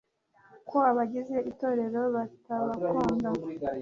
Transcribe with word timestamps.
ko 0.69 0.77
abagize 0.91 1.35
itorero 1.51 2.01
batabakunda 2.15 3.29